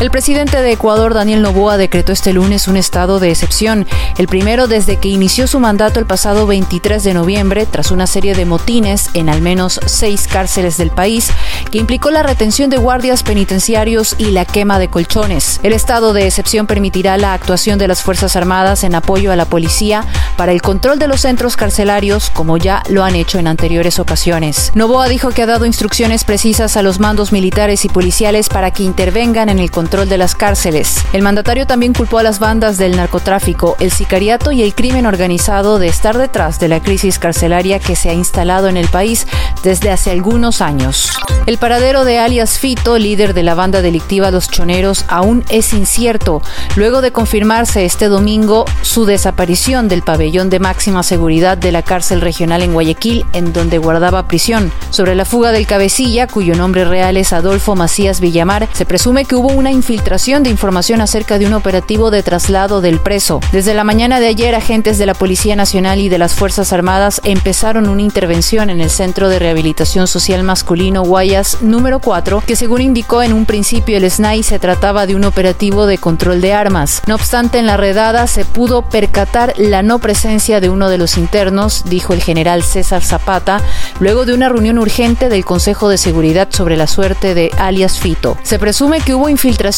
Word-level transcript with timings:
El 0.00 0.10
presidente 0.10 0.62
de 0.62 0.72
Ecuador, 0.72 1.12
Daniel 1.12 1.42
Noboa, 1.42 1.76
decretó 1.76 2.12
este 2.12 2.32
lunes 2.32 2.68
un 2.68 2.78
estado 2.78 3.20
de 3.20 3.28
excepción, 3.28 3.86
el 4.16 4.28
primero 4.28 4.66
desde 4.66 4.96
que 4.96 5.08
inició 5.08 5.46
su 5.46 5.60
mandato 5.60 6.00
el 6.00 6.06
pasado 6.06 6.46
23 6.46 7.04
de 7.04 7.12
noviembre, 7.12 7.66
tras 7.66 7.90
una 7.90 8.06
serie 8.06 8.34
de 8.34 8.46
motines 8.46 9.10
en 9.12 9.28
al 9.28 9.42
menos 9.42 9.78
seis 9.84 10.26
cárceles 10.26 10.78
del 10.78 10.88
país, 10.88 11.28
que 11.70 11.76
implicó 11.76 12.10
la 12.10 12.22
retención 12.22 12.70
de 12.70 12.78
guardias 12.78 13.22
penitenciarios 13.22 14.14
y 14.16 14.30
la 14.30 14.46
quema 14.46 14.78
de 14.78 14.88
colchones. 14.88 15.60
El 15.62 15.74
estado 15.74 16.14
de 16.14 16.26
excepción 16.26 16.66
permitirá 16.66 17.18
la 17.18 17.34
actuación 17.34 17.78
de 17.78 17.88
las 17.88 18.00
Fuerzas 18.00 18.36
Armadas 18.36 18.84
en 18.84 18.94
apoyo 18.94 19.32
a 19.32 19.36
la 19.36 19.44
policía 19.44 20.06
para 20.38 20.52
el 20.52 20.62
control 20.62 20.98
de 20.98 21.08
los 21.08 21.20
centros 21.20 21.56
carcelarios, 21.58 22.30
como 22.30 22.56
ya 22.56 22.82
lo 22.88 23.04
han 23.04 23.16
hecho 23.16 23.38
en 23.38 23.46
anteriores 23.46 23.98
ocasiones. 23.98 24.72
Novoa 24.74 25.08
dijo 25.08 25.28
que 25.28 25.42
ha 25.42 25.46
dado 25.46 25.66
instrucciones 25.66 26.24
precisas 26.24 26.78
a 26.78 26.82
los 26.82 27.00
mandos 27.00 27.32
militares 27.32 27.84
y 27.84 27.90
policiales 27.90 28.48
para 28.48 28.70
que 28.70 28.82
intervengan 28.82 29.50
en 29.50 29.58
el 29.58 29.70
control 29.70 29.89
las 29.90 30.36
cárceles. 30.36 30.96
El 31.12 31.22
mandatario 31.22 31.66
también 31.66 31.92
culpó 31.92 32.18
a 32.18 32.22
las 32.22 32.38
bandas 32.38 32.78
del 32.78 32.96
narcotráfico, 32.96 33.76
el 33.80 33.90
sicariato 33.90 34.52
y 34.52 34.62
el 34.62 34.74
crimen 34.74 35.04
organizado 35.04 35.78
de 35.78 35.88
estar 35.88 36.16
detrás 36.16 36.60
de 36.60 36.68
la 36.68 36.80
crisis 36.80 37.18
carcelaria 37.18 37.80
que 37.80 37.96
se 37.96 38.08
ha 38.08 38.14
instalado 38.14 38.68
en 38.68 38.76
el 38.76 38.86
país 38.88 39.26
desde 39.64 39.90
hace 39.90 40.10
algunos 40.12 40.60
años. 40.62 41.10
El 41.46 41.58
paradero 41.58 42.04
de 42.04 42.18
alias 42.18 42.58
Fito, 42.58 42.98
líder 42.98 43.34
de 43.34 43.42
la 43.42 43.54
banda 43.54 43.82
delictiva 43.82 44.30
Los 44.30 44.48
Choneros, 44.48 45.04
aún 45.08 45.44
es 45.48 45.72
incierto, 45.72 46.40
luego 46.76 47.02
de 47.02 47.10
confirmarse 47.10 47.84
este 47.84 48.06
domingo 48.06 48.64
su 48.82 49.04
desaparición 49.04 49.88
del 49.88 50.02
pabellón 50.02 50.50
de 50.50 50.60
máxima 50.60 51.02
seguridad 51.02 51.58
de 51.58 51.72
la 51.72 51.82
cárcel 51.82 52.20
regional 52.20 52.62
en 52.62 52.72
Guayaquil, 52.72 53.26
en 53.32 53.52
donde 53.52 53.78
guardaba 53.78 54.28
prisión. 54.28 54.72
Sobre 54.90 55.14
la 55.14 55.24
fuga 55.24 55.50
del 55.50 55.66
cabecilla, 55.66 56.26
cuyo 56.28 56.54
nombre 56.54 56.84
real 56.84 57.16
es 57.16 57.32
Adolfo 57.32 57.74
Macías 57.74 58.20
Villamar, 58.20 58.68
se 58.72 58.86
presume 58.86 59.24
que 59.24 59.34
hubo 59.34 59.48
una 59.48 59.72
infiltración 59.80 60.42
de 60.42 60.50
información 60.50 61.00
acerca 61.00 61.38
de 61.38 61.46
un 61.46 61.54
operativo 61.54 62.10
de 62.10 62.22
traslado 62.22 62.82
del 62.82 63.00
preso. 63.00 63.40
Desde 63.50 63.72
la 63.72 63.82
mañana 63.82 64.20
de 64.20 64.26
ayer, 64.26 64.54
agentes 64.54 64.98
de 64.98 65.06
la 65.06 65.14
Policía 65.14 65.56
Nacional 65.56 66.00
y 66.00 66.10
de 66.10 66.18
las 66.18 66.34
Fuerzas 66.34 66.74
Armadas 66.74 67.22
empezaron 67.24 67.88
una 67.88 68.02
intervención 68.02 68.68
en 68.68 68.82
el 68.82 68.90
Centro 68.90 69.30
de 69.30 69.38
Rehabilitación 69.38 70.06
Social 70.06 70.42
Masculino 70.42 71.02
Guayas 71.02 71.62
número 71.62 71.98
4, 71.98 72.42
que 72.46 72.56
según 72.56 72.82
indicó 72.82 73.22
en 73.22 73.32
un 73.32 73.46
principio 73.46 73.96
el 73.96 74.10
SNAI 74.10 74.42
se 74.42 74.58
trataba 74.58 75.06
de 75.06 75.14
un 75.14 75.24
operativo 75.24 75.86
de 75.86 75.96
control 75.96 76.42
de 76.42 76.52
armas. 76.52 77.00
No 77.06 77.14
obstante, 77.14 77.58
en 77.58 77.64
la 77.64 77.78
redada 77.78 78.26
se 78.26 78.44
pudo 78.44 78.82
percatar 78.82 79.54
la 79.56 79.82
no 79.82 79.98
presencia 79.98 80.60
de 80.60 80.68
uno 80.68 80.90
de 80.90 80.98
los 80.98 81.16
internos, 81.16 81.84
dijo 81.86 82.12
el 82.12 82.22
general 82.22 82.64
César 82.64 83.02
Zapata, 83.02 83.62
luego 83.98 84.26
de 84.26 84.34
una 84.34 84.50
reunión 84.50 84.76
urgente 84.76 85.30
del 85.30 85.46
Consejo 85.46 85.88
de 85.88 85.96
Seguridad 85.96 86.48
sobre 86.50 86.76
la 86.76 86.86
suerte 86.86 87.34
de 87.34 87.50
alias 87.56 87.98
Fito. 87.98 88.36
Se 88.42 88.58
presume 88.58 89.00
que 89.00 89.14
hubo 89.14 89.30
infiltración 89.30 89.69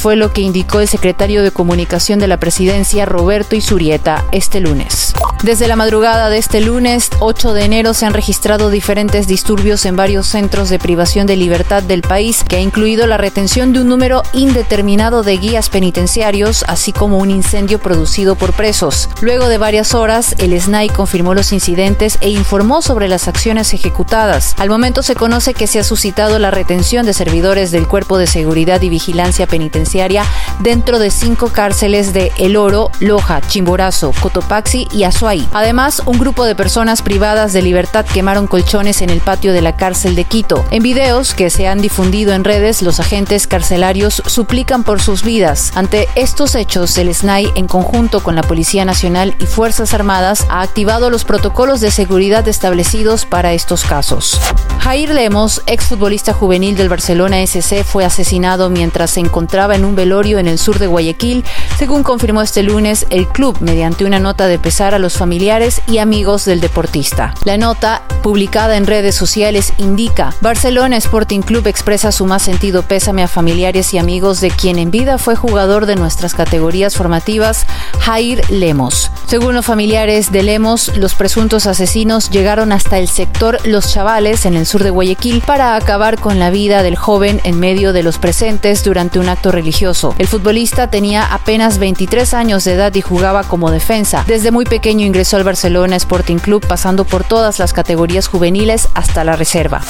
fue 0.00 0.16
lo 0.16 0.32
que 0.32 0.40
indicó 0.40 0.80
el 0.80 0.88
secretario 0.88 1.42
de 1.42 1.52
Comunicación 1.52 2.18
de 2.18 2.26
la 2.26 2.36
Presidencia, 2.38 3.06
Roberto 3.06 3.54
Isurieta, 3.54 4.24
este 4.32 4.60
lunes. 4.60 5.14
Desde 5.42 5.68
la 5.68 5.76
madrugada 5.76 6.30
de 6.30 6.38
este 6.38 6.60
lunes, 6.60 7.10
8 7.20 7.52
de 7.52 7.64
enero, 7.64 7.94
se 7.94 8.06
han 8.06 8.14
registrado 8.14 8.70
diferentes 8.70 9.28
disturbios 9.28 9.84
en 9.84 9.94
varios 9.94 10.26
centros 10.26 10.68
de 10.68 10.78
privación 10.78 11.26
de 11.26 11.36
libertad 11.36 11.82
del 11.82 12.02
país, 12.02 12.42
que 12.42 12.56
ha 12.56 12.60
incluido 12.60 13.06
la 13.06 13.18
retención 13.18 13.72
de 13.72 13.82
un 13.82 13.88
número 13.88 14.22
indeterminado 14.32 15.22
de 15.22 15.36
guías 15.36 15.68
penitenciarios, 15.68 16.64
así 16.66 16.92
como 16.92 17.18
un 17.18 17.30
incendio 17.30 17.78
producido 17.78 18.34
por 18.34 18.52
presos. 18.52 19.08
Luego 19.20 19.48
de 19.48 19.58
varias 19.58 19.94
horas, 19.94 20.34
el 20.38 20.58
SNAI 20.58 20.88
confirmó 20.88 21.34
los 21.34 21.52
incidentes 21.52 22.18
e 22.20 22.30
informó 22.30 22.82
sobre 22.82 23.06
las 23.06 23.28
acciones 23.28 23.72
ejecutadas. 23.74 24.54
Al 24.58 24.70
momento 24.70 25.02
se 25.02 25.14
conoce 25.14 25.54
que 25.54 25.66
se 25.66 25.78
ha 25.78 25.84
suscitado 25.84 26.38
la 26.38 26.50
retención 26.50 27.06
de 27.06 27.14
servidores 27.14 27.70
del 27.70 27.86
Cuerpo 27.86 28.18
de 28.18 28.26
Seguridad 28.26 28.82
y 28.82 28.88
Vigilancia 28.88 29.35
penitenciaria 29.44 30.24
dentro 30.60 30.98
de 30.98 31.10
cinco 31.10 31.48
cárceles 31.48 32.14
de 32.14 32.32
El 32.38 32.56
Oro, 32.56 32.90
Loja, 33.00 33.42
Chimborazo, 33.46 34.14
Cotopaxi 34.18 34.88
y 34.90 35.04
Azuay. 35.04 35.46
Además, 35.52 36.02
un 36.06 36.18
grupo 36.18 36.46
de 36.46 36.54
personas 36.54 37.02
privadas 37.02 37.52
de 37.52 37.60
libertad 37.60 38.06
quemaron 38.06 38.46
colchones 38.46 39.02
en 39.02 39.10
el 39.10 39.20
patio 39.20 39.52
de 39.52 39.60
la 39.60 39.76
cárcel 39.76 40.16
de 40.16 40.24
Quito. 40.24 40.64
En 40.70 40.82
videos 40.82 41.34
que 41.34 41.50
se 41.50 41.68
han 41.68 41.82
difundido 41.82 42.32
en 42.32 42.44
redes, 42.44 42.80
los 42.80 43.00
agentes 43.00 43.46
carcelarios 43.46 44.22
suplican 44.24 44.84
por 44.84 45.02
sus 45.02 45.22
vidas. 45.22 45.72
Ante 45.74 46.08
estos 46.14 46.54
hechos, 46.54 46.96
el 46.96 47.14
SNAI, 47.14 47.52
en 47.56 47.66
conjunto 47.66 48.22
con 48.22 48.36
la 48.36 48.42
Policía 48.42 48.84
Nacional 48.84 49.34
y 49.40 49.46
Fuerzas 49.46 49.92
Armadas, 49.92 50.46
ha 50.48 50.62
activado 50.62 51.10
los 51.10 51.24
protocolos 51.24 51.80
de 51.80 51.90
seguridad 51.90 52.46
establecidos 52.46 53.24
para 53.24 53.52
estos 53.52 53.84
casos. 53.84 54.40
Jair 54.78 55.10
Lemos, 55.10 55.62
exfutbolista 55.66 56.32
juvenil 56.32 56.76
del 56.76 56.88
Barcelona 56.88 57.40
SC, 57.44 57.82
fue 57.82 58.04
asesinado 58.04 58.70
mientras 58.70 59.15
se 59.16 59.20
encontraba 59.20 59.74
en 59.74 59.86
un 59.86 59.96
velorio 59.96 60.38
en 60.38 60.46
el 60.46 60.58
sur 60.58 60.78
de 60.78 60.86
Guayaquil, 60.86 61.42
según 61.78 62.02
confirmó 62.02 62.42
este 62.42 62.62
lunes 62.62 63.06
el 63.08 63.26
club 63.26 63.56
mediante 63.60 64.04
una 64.04 64.18
nota 64.18 64.46
de 64.46 64.58
pesar 64.58 64.92
a 64.92 64.98
los 64.98 65.16
familiares 65.16 65.80
y 65.88 65.96
amigos 65.96 66.44
del 66.44 66.60
deportista. 66.60 67.32
La 67.44 67.56
nota, 67.56 68.02
publicada 68.22 68.76
en 68.76 68.86
redes 68.86 69.14
sociales, 69.14 69.72
indica: 69.78 70.34
Barcelona 70.42 70.98
Sporting 70.98 71.40
Club 71.40 71.66
expresa 71.66 72.12
su 72.12 72.26
más 72.26 72.42
sentido 72.42 72.82
pésame 72.82 73.22
a 73.22 73.28
familiares 73.28 73.94
y 73.94 73.98
amigos 73.98 74.42
de 74.42 74.50
quien 74.50 74.78
en 74.78 74.90
vida 74.90 75.16
fue 75.16 75.34
jugador 75.34 75.86
de 75.86 75.96
nuestras 75.96 76.34
categorías 76.34 76.94
formativas, 76.94 77.64
Jair 78.00 78.42
Lemos. 78.50 79.10
Según 79.26 79.54
los 79.54 79.64
familiares 79.64 80.30
de 80.30 80.42
Lemos, 80.42 80.94
los 80.98 81.14
presuntos 81.14 81.66
asesinos 81.66 82.28
llegaron 82.28 82.70
hasta 82.70 82.98
el 82.98 83.08
sector 83.08 83.66
Los 83.66 83.90
Chavales 83.94 84.44
en 84.44 84.56
el 84.56 84.66
sur 84.66 84.84
de 84.84 84.90
Guayaquil 84.90 85.40
para 85.40 85.74
acabar 85.74 86.20
con 86.20 86.38
la 86.38 86.50
vida 86.50 86.82
del 86.82 86.96
joven 86.96 87.40
en 87.44 87.58
medio 87.58 87.94
de 87.94 88.02
los 88.02 88.18
presentes 88.18 88.84
durante 88.84 89.05
un 89.14 89.28
acto 89.28 89.52
religioso. 89.52 90.14
El 90.18 90.26
futbolista 90.26 90.90
tenía 90.90 91.24
apenas 91.24 91.78
23 91.78 92.34
años 92.34 92.64
de 92.64 92.74
edad 92.74 92.94
y 92.94 93.00
jugaba 93.00 93.44
como 93.44 93.70
defensa. 93.70 94.24
Desde 94.26 94.50
muy 94.50 94.64
pequeño 94.64 95.06
ingresó 95.06 95.36
al 95.36 95.44
Barcelona 95.44 95.96
Sporting 95.96 96.38
Club 96.38 96.66
pasando 96.66 97.04
por 97.04 97.24
todas 97.24 97.58
las 97.58 97.72
categorías 97.72 98.28
juveniles 98.28 98.88
hasta 98.94 99.24
la 99.24 99.36
reserva. 99.36 99.82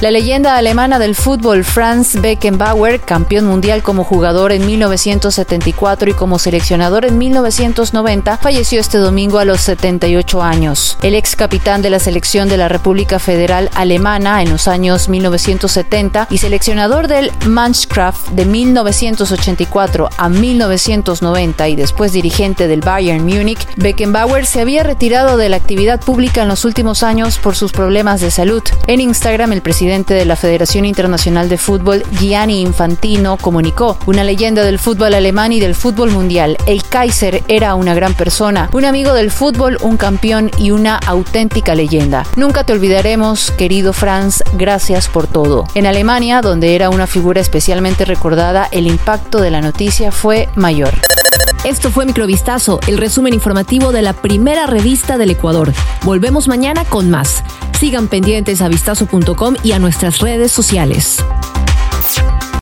La 0.00 0.10
leyenda 0.10 0.56
alemana 0.56 0.98
del 0.98 1.14
fútbol 1.14 1.62
Franz 1.62 2.18
Beckenbauer, 2.18 3.00
campeón 3.00 3.44
mundial 3.44 3.82
como 3.82 4.02
jugador 4.02 4.50
en 4.50 4.64
1974 4.64 6.10
y 6.10 6.14
como 6.14 6.38
seleccionador 6.38 7.04
en 7.04 7.18
1990, 7.18 8.38
falleció 8.38 8.80
este 8.80 8.96
domingo 8.96 9.38
a 9.38 9.44
los 9.44 9.60
78 9.60 10.42
años. 10.42 10.96
El 11.02 11.14
ex 11.14 11.36
capitán 11.36 11.82
de 11.82 11.90
la 11.90 11.98
selección 11.98 12.48
de 12.48 12.56
la 12.56 12.68
República 12.68 13.18
Federal 13.18 13.68
Alemana 13.74 14.40
en 14.40 14.48
los 14.48 14.68
años 14.68 15.10
1970 15.10 16.28
y 16.30 16.38
seleccionador 16.38 17.06
del 17.06 17.30
Mannschaft 17.46 18.30
de 18.30 18.46
1984 18.60 20.10
a 20.18 20.28
1990 20.28 21.68
y 21.68 21.76
después 21.76 22.12
dirigente 22.12 22.68
del 22.68 22.82
Bayern 22.82 23.24
Múnich, 23.24 23.66
Beckenbauer 23.76 24.44
se 24.44 24.60
había 24.60 24.82
retirado 24.82 25.38
de 25.38 25.48
la 25.48 25.56
actividad 25.56 26.00
pública 26.00 26.42
en 26.42 26.48
los 26.48 26.66
últimos 26.66 27.02
años 27.02 27.38
por 27.38 27.56
sus 27.56 27.72
problemas 27.72 28.20
de 28.20 28.30
salud. 28.30 28.62
En 28.86 29.00
Instagram, 29.00 29.52
el 29.52 29.62
presidente 29.62 30.12
de 30.12 30.26
la 30.26 30.36
Federación 30.36 30.84
Internacional 30.84 31.48
de 31.48 31.56
Fútbol, 31.56 32.02
Gianni 32.18 32.60
Infantino, 32.60 33.38
comunicó, 33.38 33.98
una 34.06 34.24
leyenda 34.24 34.62
del 34.62 34.78
fútbol 34.78 35.14
alemán 35.14 35.52
y 35.52 35.60
del 35.60 35.74
fútbol 35.74 36.10
mundial. 36.10 36.58
El 36.66 36.82
Kaiser 36.82 37.42
era 37.48 37.74
una 37.74 37.94
gran 37.94 38.12
persona, 38.12 38.68
un 38.72 38.84
amigo 38.84 39.14
del 39.14 39.30
fútbol, 39.30 39.78
un 39.80 39.96
campeón 39.96 40.50
y 40.58 40.70
una 40.70 40.96
auténtica 40.96 41.74
leyenda. 41.74 42.24
Nunca 42.36 42.64
te 42.64 42.74
olvidaremos, 42.74 43.52
querido 43.52 43.94
Franz, 43.94 44.42
gracias 44.52 45.08
por 45.08 45.26
todo. 45.26 45.64
En 45.74 45.86
Alemania, 45.86 46.42
donde 46.42 46.74
era 46.74 46.90
una 46.90 47.06
figura 47.06 47.40
especialmente 47.40 48.04
recordada, 48.04 48.49
el 48.72 48.86
impacto 48.86 49.40
de 49.40 49.50
la 49.50 49.60
noticia 49.60 50.10
fue 50.10 50.48
mayor. 50.56 50.92
Esto 51.64 51.90
fue 51.90 52.04
Microvistazo, 52.04 52.80
el 52.88 52.98
resumen 52.98 53.32
informativo 53.32 53.92
de 53.92 54.02
la 54.02 54.12
primera 54.12 54.66
revista 54.66 55.18
del 55.18 55.30
Ecuador. 55.30 55.72
Volvemos 56.02 56.48
mañana 56.48 56.84
con 56.84 57.10
más. 57.10 57.44
Sigan 57.78 58.08
pendientes 58.08 58.60
a 58.60 58.68
vistazo.com 58.68 59.54
y 59.62 59.72
a 59.72 59.78
nuestras 59.78 60.18
redes 60.18 60.50
sociales. 60.50 61.18